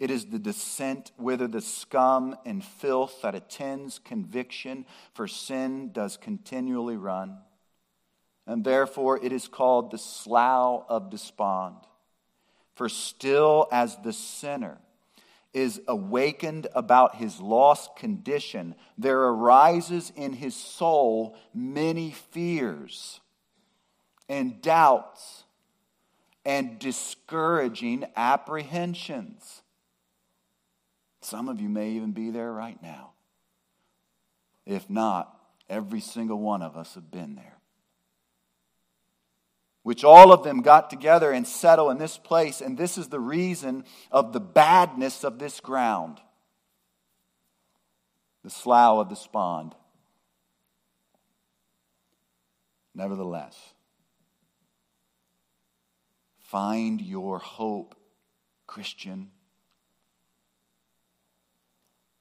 [0.00, 6.16] It is the descent whither the scum and filth that attends conviction for sin does
[6.16, 7.36] continually run.
[8.46, 11.76] And therefore it is called the slough of despond.
[12.74, 14.78] For still as the sinner
[15.52, 23.20] is awakened about his lost condition, there arises in his soul many fears
[24.30, 25.44] and doubts
[26.46, 29.59] and discouraging apprehensions.
[31.22, 33.12] Some of you may even be there right now.
[34.64, 35.36] If not,
[35.68, 37.58] every single one of us have been there.
[39.82, 43.20] Which all of them got together and settle in this place, and this is the
[43.20, 46.20] reason of the badness of this ground.
[48.42, 49.74] The slough of despond.
[52.94, 53.56] Nevertheless,
[56.40, 57.94] find your hope,
[58.66, 59.30] Christian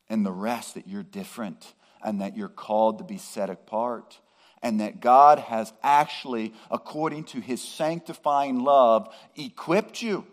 [0.09, 4.19] and the rest that you're different and that you're called to be set apart
[4.61, 10.25] and that God has actually, according to his sanctifying love, equipped you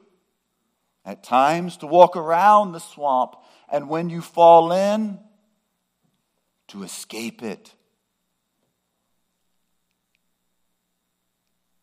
[1.05, 3.37] at times to walk around the swamp,
[3.71, 5.21] and when you fall in,
[6.69, 7.73] to escape it.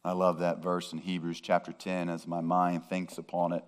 [0.04, 3.64] I love that verse in Hebrews chapter 10 as my mind thinks upon it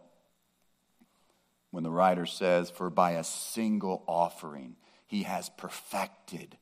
[1.75, 6.57] when the writer says, For by a single offering he has perfected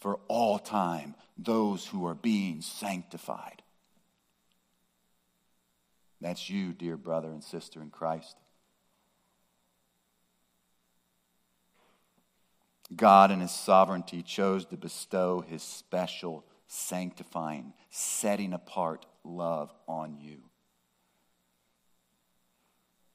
[0.00, 3.62] for all time those who are being sanctified.
[6.20, 8.36] That's you, dear brother and sister in Christ.
[12.94, 20.49] God, in His sovereignty, chose to bestow His special, sanctifying, setting apart love on you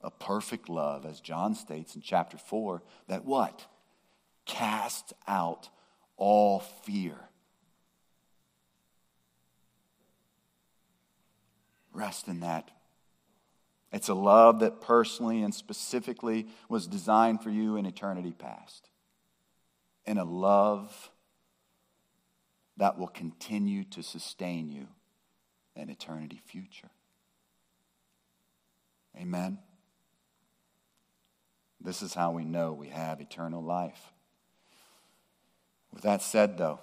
[0.06, 3.66] a perfect love, as John states in chapter 4, that what?
[4.46, 5.70] Casts out
[6.16, 7.16] all fear.
[11.92, 12.70] Rest in that.
[13.92, 18.90] It's a love that personally and specifically was designed for you in eternity past.
[20.06, 21.10] And a love
[22.78, 24.88] that will continue to sustain you
[25.76, 26.92] in eternity future.
[29.18, 29.58] Amen.
[31.86, 34.12] This is how we know we have eternal life.
[35.94, 36.80] With that said, though,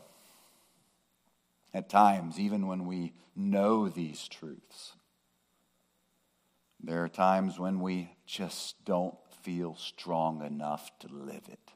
[1.74, 4.92] at times, even when we know these truths,
[6.80, 11.72] there are times when we just don't feel strong enough to live it.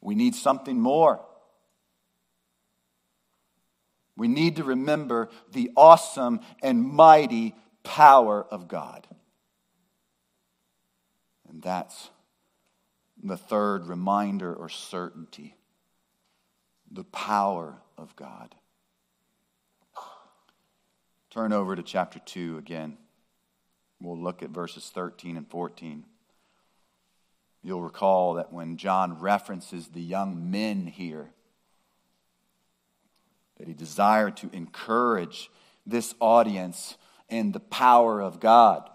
[0.00, 1.20] We need something more.
[4.16, 7.54] We need to remember the awesome and mighty
[7.84, 9.06] power of God.
[11.50, 12.10] And that's
[13.22, 15.56] the third reminder or certainty
[16.90, 18.54] the power of God.
[21.30, 22.98] Turn over to chapter 2 again.
[24.00, 26.04] We'll look at verses 13 and 14.
[27.62, 31.30] You'll recall that when John references the young men here,
[33.58, 35.50] that he desired to encourage
[35.86, 36.96] this audience
[37.28, 38.88] in the power of God.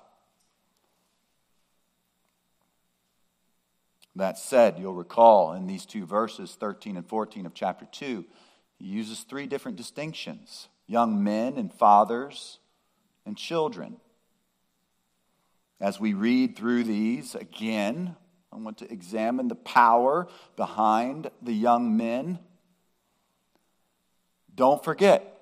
[4.16, 8.24] That said, you'll recall in these two verses, 13 and 14 of chapter 2,
[8.78, 12.60] he uses three different distinctions young men and fathers
[13.26, 13.98] and children.
[15.82, 18.16] As we read through these again,
[18.54, 22.40] I want to examine the power behind the young men.
[24.54, 25.42] Don't forget,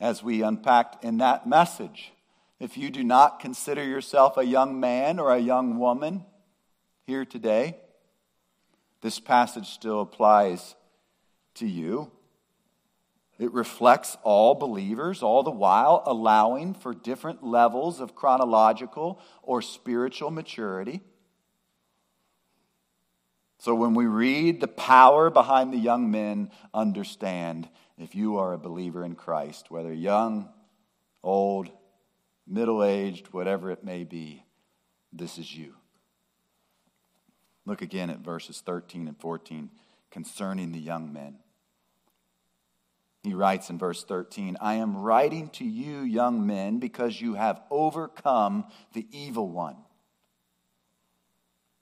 [0.00, 2.12] as we unpacked in that message,
[2.58, 6.24] if you do not consider yourself a young man or a young woman,
[7.06, 7.76] here today,
[9.00, 10.74] this passage still applies
[11.54, 12.10] to you.
[13.38, 20.30] It reflects all believers, all the while allowing for different levels of chronological or spiritual
[20.30, 21.00] maturity.
[23.58, 28.58] So when we read the power behind the young men, understand if you are a
[28.58, 30.48] believer in Christ, whether young,
[31.22, 31.70] old,
[32.46, 34.44] middle aged, whatever it may be,
[35.12, 35.74] this is you.
[37.66, 39.70] Look again at verses 13 and 14
[40.10, 41.36] concerning the young men.
[43.24, 47.60] He writes in verse 13, I am writing to you, young men, because you have
[47.72, 49.76] overcome the evil one.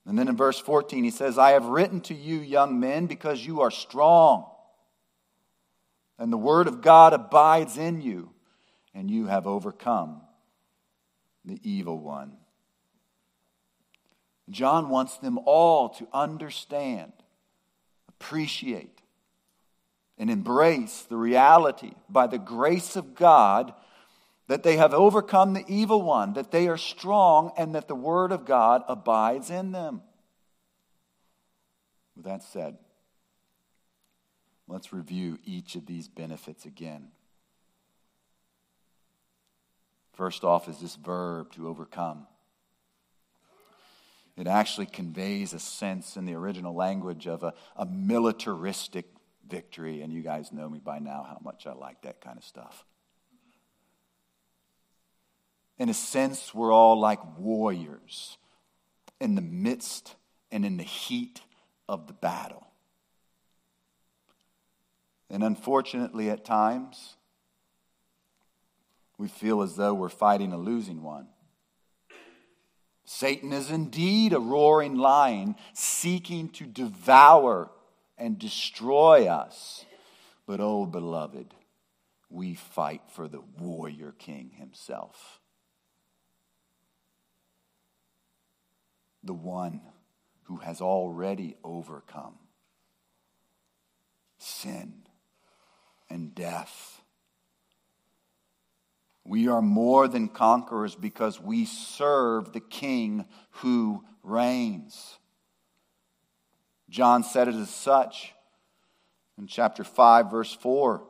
[0.07, 3.45] And then in verse 14, he says, I have written to you, young men, because
[3.45, 4.47] you are strong,
[6.19, 8.31] and the word of God abides in you,
[8.95, 10.23] and you have overcome
[11.45, 12.39] the evil one.
[14.51, 17.13] John wants them all to understand,
[18.09, 19.01] appreciate,
[20.19, 23.73] and embrace the reality by the grace of God
[24.47, 28.31] that they have overcome the evil one, that they are strong, and that the word
[28.31, 30.03] of God abides in them.
[32.15, 32.77] With that said,
[34.69, 37.09] let's review each of these benefits again.
[40.13, 42.27] First off, is this verb to overcome.
[44.37, 49.07] It actually conveys a sense in the original language of a, a militaristic
[49.49, 52.45] victory, and you guys know me by now how much I like that kind of
[52.45, 52.85] stuff.
[55.79, 58.39] In a sense, we're all like warriors
[59.21, 60.15] in the midst
[60.51, 61.41] and in the heat
[61.89, 62.67] of the battle.
[65.31, 67.17] And unfortunately, at times,
[69.19, 71.29] we feel as though we're fighting a losing one.
[73.05, 77.71] Satan is indeed a roaring lion seeking to devour
[78.17, 79.85] and destroy us.
[80.47, 81.55] But, oh, beloved,
[82.31, 85.41] we fight for the warrior king himself.
[89.23, 89.81] The one
[90.45, 92.35] who has already overcome
[94.39, 95.07] sin
[96.11, 97.01] and death
[99.25, 105.19] we are more than conquerors because we serve the King who reigns.
[106.91, 108.35] John said it as such
[109.39, 111.03] in chapter 5, verse 4.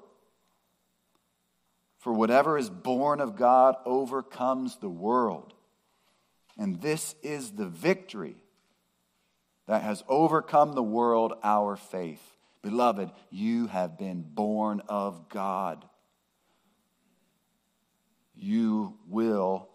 [1.98, 5.52] For whatever is born of God overcomes the world.
[6.56, 8.36] And this is the victory
[9.66, 12.22] that has overcome the world, our faith.
[12.62, 15.84] Beloved, you have been born of God
[18.34, 19.68] you will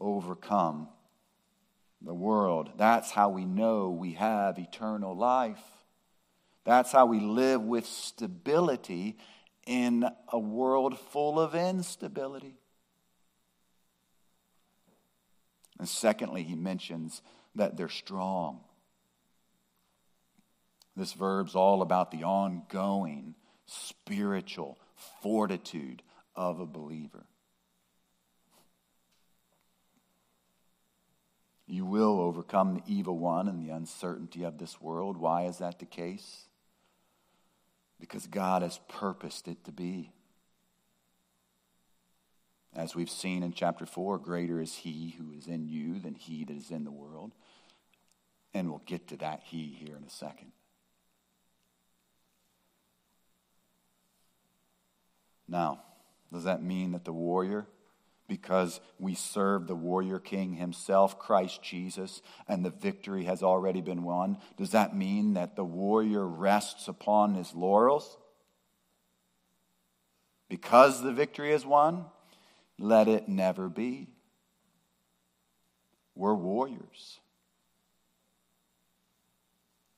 [0.00, 0.88] overcome
[2.00, 2.70] the world.
[2.76, 5.62] That's how we know we have eternal life.
[6.64, 9.16] That's how we live with stability
[9.66, 12.54] in a world full of instability.
[15.78, 17.22] And secondly, he mentions
[17.54, 18.60] that they're strong.
[20.96, 23.34] This verb's all about the ongoing
[23.66, 24.78] spiritual
[25.22, 26.02] fortitude
[26.36, 27.26] of a believer.
[31.72, 35.16] You will overcome the evil one and the uncertainty of this world.
[35.16, 36.44] Why is that the case?
[37.98, 40.12] Because God has purposed it to be.
[42.76, 46.44] As we've seen in chapter 4, greater is he who is in you than he
[46.44, 47.32] that is in the world.
[48.52, 50.52] And we'll get to that he here in a second.
[55.48, 55.80] Now,
[56.30, 57.66] does that mean that the warrior
[58.32, 64.04] because we serve the warrior king himself, Christ Jesus, and the victory has already been
[64.04, 64.38] won?
[64.56, 68.16] Does that mean that the warrior rests upon his laurels?
[70.48, 72.06] Because the victory is won?
[72.78, 74.08] Let it never be.
[76.14, 77.20] We're warriors.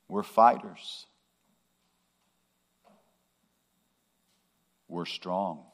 [0.09, 1.07] We're fighters.
[4.89, 5.67] We're strong.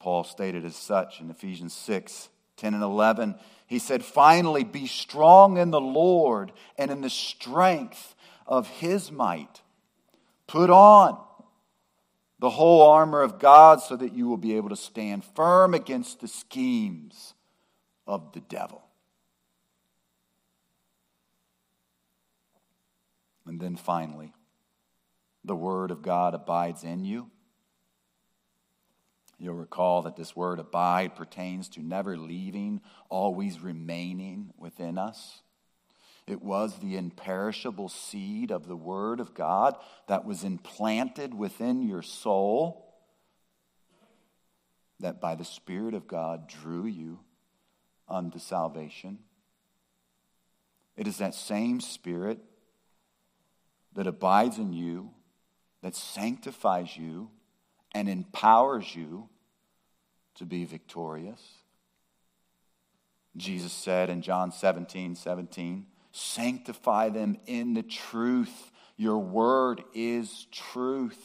[0.00, 3.36] Paul stated as such in Ephesians 6 10 and 11.
[3.66, 8.14] He said, Finally, be strong in the Lord and in the strength
[8.46, 9.62] of his might.
[10.46, 11.22] Put on
[12.40, 16.20] the whole armor of God so that you will be able to stand firm against
[16.20, 17.34] the schemes
[18.06, 18.82] of the devil.
[23.46, 24.32] And then finally,
[25.44, 27.30] the word of God abides in you
[29.38, 35.42] You'll recall that this word abide pertains to never leaving, always remaining within us.
[36.26, 39.76] It was the imperishable seed of the Word of God
[40.08, 42.94] that was implanted within your soul,
[45.00, 47.20] that by the Spirit of God drew you
[48.08, 49.20] unto salvation.
[50.98, 52.40] It is that same Spirit
[53.94, 55.12] that abides in you,
[55.80, 57.30] that sanctifies you,
[57.98, 59.28] and empowers you
[60.36, 61.42] to be victorious.
[63.36, 68.70] Jesus said in John 17 17, sanctify them in the truth.
[68.96, 71.18] Your word is truth.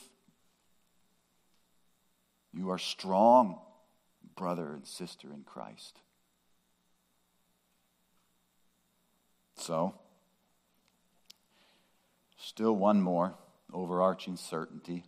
[2.51, 3.59] You are strong,
[4.35, 5.99] brother and sister in Christ.
[9.57, 9.93] So,
[12.35, 13.35] still one more
[13.71, 15.03] overarching certainty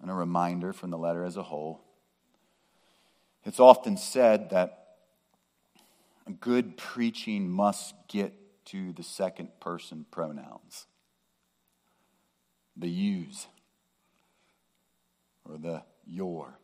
[0.00, 1.82] and a reminder from the letter as a whole.
[3.44, 4.80] It's often said that
[6.40, 8.32] good preaching must get
[8.66, 10.86] to the second person pronouns,
[12.76, 13.46] the yous
[15.44, 16.58] or the your.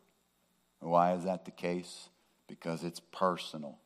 [0.79, 2.09] Why is that the case?
[2.47, 3.79] Because it's personal.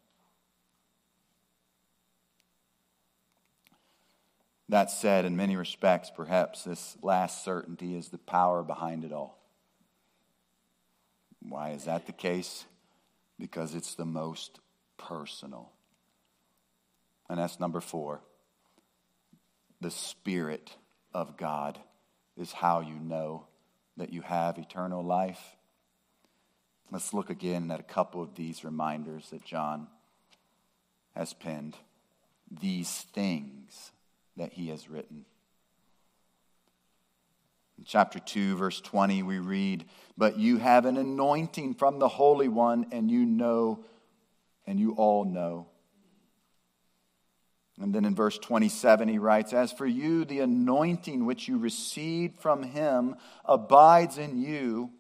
[4.70, 9.41] That said, in many respects, perhaps this last certainty is the power behind it all.
[11.48, 12.66] Why is that the case?
[13.40, 14.60] Because it's the most
[14.98, 15.72] personal.
[17.30, 18.22] And that's number four.
[19.80, 20.76] The Spirit
[21.14, 21.80] of God
[22.38, 23.46] is how you know
[23.98, 25.56] that you have eternal life.
[26.92, 29.88] Let's look again at a couple of these reminders that John
[31.16, 31.78] has penned.
[32.50, 33.92] These things
[34.38, 35.26] that he has written.
[37.82, 42.48] In chapter 2, verse 20, we read, But you have an anointing from the Holy
[42.48, 43.84] One, and you know,
[44.68, 45.66] and you all know.
[47.82, 52.40] And then in verse 27, he writes, As for you, the anointing which you received
[52.40, 53.16] from him
[53.46, 54.92] abides in you,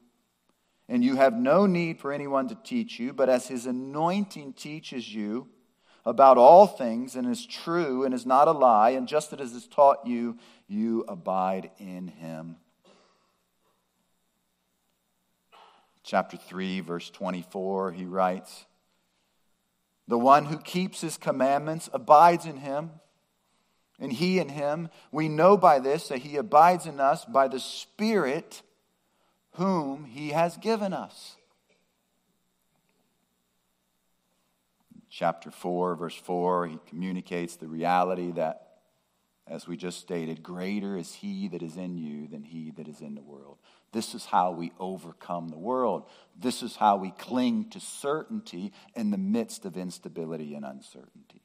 [0.89, 5.13] and you have no need for anyone to teach you, but as his anointing teaches
[5.13, 5.49] you
[6.03, 9.55] about all things, and is true and is not a lie, and just as it
[9.55, 12.55] is taught you, you abide in him.
[16.11, 18.65] Chapter 3, verse 24, he writes,
[20.09, 22.91] The one who keeps his commandments abides in him,
[23.97, 24.89] and he in him.
[25.13, 28.61] We know by this that he abides in us by the Spirit
[29.51, 31.37] whom he has given us.
[35.09, 38.71] Chapter 4, verse 4, he communicates the reality that
[39.47, 42.99] as we just stated, greater is he that is in you than he that is
[42.99, 43.57] in the world.
[43.91, 46.05] This is how we overcome the world.
[46.39, 51.41] This is how we cling to certainty in the midst of instability and uncertainty.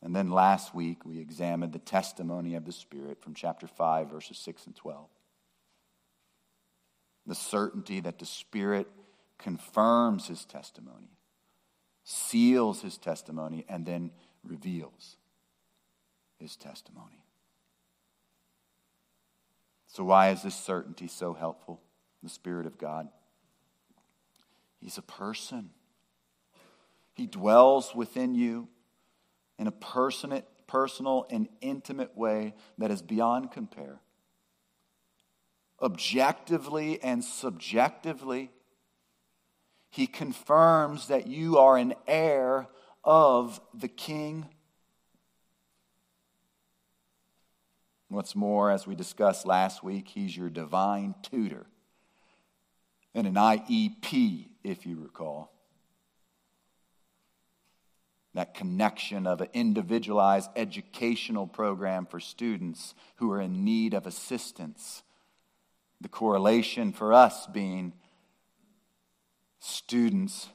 [0.00, 4.38] And then last week, we examined the testimony of the Spirit from chapter 5, verses
[4.38, 5.08] 6 and 12.
[7.26, 8.86] The certainty that the Spirit
[9.38, 11.10] confirms his testimony,
[12.04, 14.10] seals his testimony, and then
[14.44, 15.16] reveals
[16.38, 17.23] his testimony.
[19.94, 21.80] So, why is this certainty so helpful?
[22.20, 23.06] The Spirit of God.
[24.80, 25.70] He's a person,
[27.14, 28.66] He dwells within you
[29.56, 34.00] in a personate, personal and intimate way that is beyond compare.
[35.80, 38.50] Objectively and subjectively,
[39.90, 42.66] He confirms that you are an heir
[43.04, 44.48] of the King
[48.14, 51.66] What's more, as we discussed last week, he's your divine tutor
[53.12, 55.50] and an IEP, if you recall.
[58.34, 65.02] That connection of an individualized educational program for students who are in need of assistance.
[66.00, 67.94] The correlation for us being
[69.58, 70.50] students,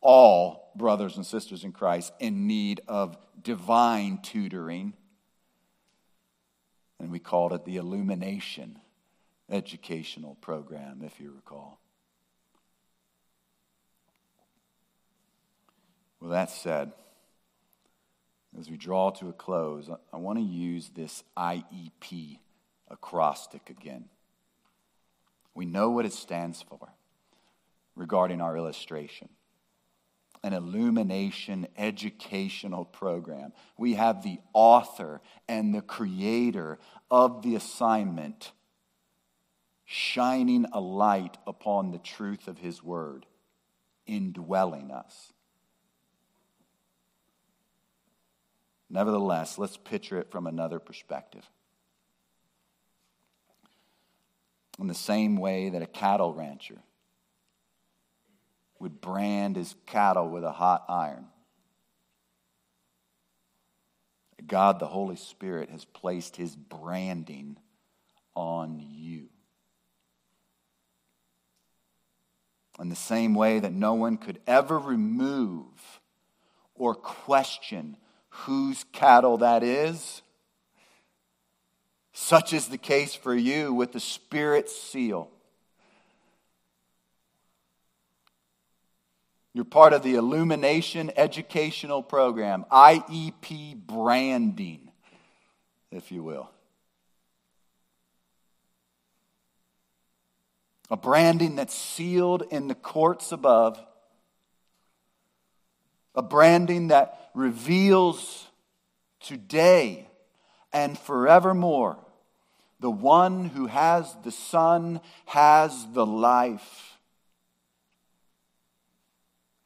[0.00, 4.94] all brothers and sisters in Christ, in need of divine tutoring
[7.00, 8.78] and we called it the Illumination
[9.50, 11.80] Educational Program, if you recall.
[16.20, 16.92] Well, that said,
[18.58, 22.38] as we draw to a close, I want to use this IEP
[22.90, 24.04] acrostic again.
[25.54, 26.90] We know what it stands for
[27.96, 29.30] regarding our illustration
[30.42, 33.52] an illumination educational program.
[33.76, 36.78] We have the author and the creator
[37.10, 38.52] of the assignment
[39.84, 43.26] shining a light upon the truth of his word,
[44.06, 45.32] indwelling us.
[48.88, 51.48] Nevertheless, let's picture it from another perspective.
[54.78, 56.78] In the same way that a cattle rancher
[58.80, 61.26] would brand his cattle with a hot iron.
[64.46, 67.56] God, the Holy Spirit, has placed his branding
[68.34, 69.28] on you.
[72.80, 75.66] In the same way that no one could ever remove
[76.74, 77.98] or question
[78.30, 80.22] whose cattle that is,
[82.12, 85.30] such is the case for you with the Spirit seal
[89.52, 94.92] You're part of the Illumination Educational Program, IEP branding,
[95.90, 96.50] if you will.
[100.88, 103.80] A branding that's sealed in the courts above,
[106.14, 108.46] a branding that reveals
[109.20, 110.08] today
[110.72, 111.98] and forevermore
[112.80, 116.89] the one who has the Son has the life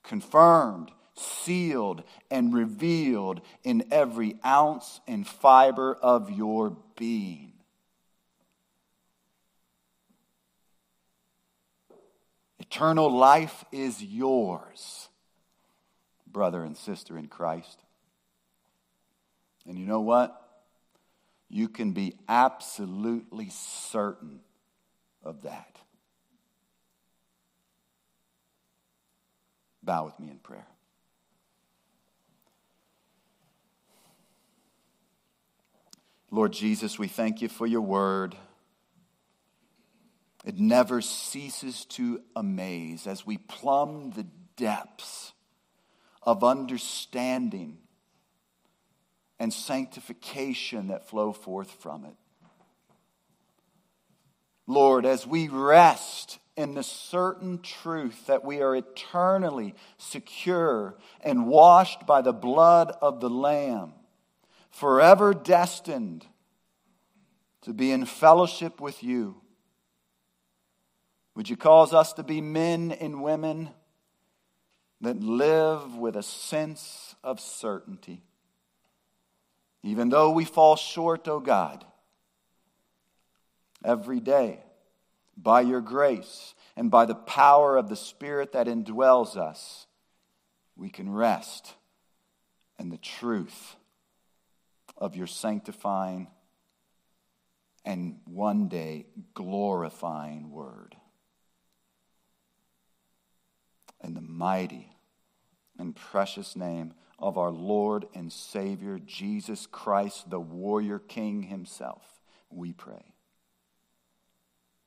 [0.04, 7.52] confirmed, sealed, and revealed in every ounce and fiber of your being.
[12.60, 15.08] Eternal life is yours,
[16.26, 17.80] brother and sister in Christ.
[19.66, 20.40] And you know what?
[21.48, 24.40] You can be absolutely certain
[25.22, 25.78] of that.
[29.84, 30.66] Bow with me in prayer.
[36.30, 38.34] Lord Jesus, we thank you for your word.
[40.44, 44.26] It never ceases to amaze as we plumb the
[44.56, 45.32] depths
[46.22, 47.78] of understanding
[49.38, 52.14] and sanctification that flow forth from it.
[54.66, 62.06] Lord, as we rest in the certain truth that we are eternally secure and washed
[62.06, 63.92] by the blood of the Lamb,
[64.70, 66.26] forever destined
[67.62, 69.36] to be in fellowship with you.
[71.34, 73.70] Would you cause us to be men and women
[75.00, 78.22] that live with a sense of certainty?
[79.82, 81.84] Even though we fall short, O oh God,
[83.84, 84.60] every day
[85.36, 89.86] by your grace and by the power of the Spirit that indwells us,
[90.76, 91.74] we can rest
[92.78, 93.76] in the truth
[94.96, 96.28] of your sanctifying
[97.84, 100.96] and one day glorifying word.
[104.02, 104.96] In the mighty
[105.78, 112.02] and precious name of our Lord and Savior Jesus Christ, the warrior King himself,
[112.50, 113.13] we pray.